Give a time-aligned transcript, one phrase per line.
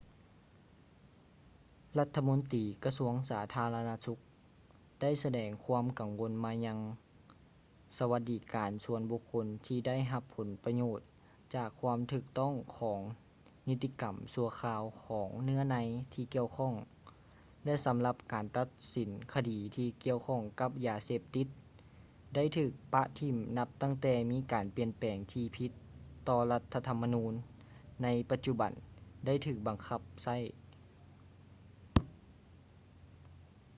[1.99, 4.19] ລັດຖະມົນຕີກະຊວງສາທາລະນະສຸກ
[5.01, 6.77] ໄດ້ສະແດງຄວາມກັງວົນມາຍັງ
[7.97, 10.99] ສະຫວັດດີການສ່ວນບຸກຄົນທີ່ໄດ້ຮັບຜົນປະໂຫຍດ
[11.55, 12.99] ຈາກຄວາມຖືກຕ້ອງຂອງ
[13.67, 15.77] ນິຕິກຳຊົ່ວຄາວຂອງເນື້ອໃນ
[16.13, 16.73] ທີ່ກ່ຽວຂ້ອງ
[17.65, 21.47] ແລະ ສຳລັບການຕັດສິນຄະດີທີ່ກ່ຽວຂ້ອງກັບຢາເສບຕິດ
[22.35, 25.71] ໄດ້ຖືກປະຖິ້ມນັບຕັ້ງແຕ່ມີການປ່ຽນແປງທີ່ຜິດ
[26.27, 27.33] ຕໍ່ລັດຖະທໍາມະນູນ
[28.03, 28.71] ໃນປັດຈຸບັນ
[29.25, 30.37] ໄດ້ຖືກບັງຄັບໃຊ້